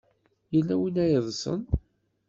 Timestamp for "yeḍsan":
1.13-1.61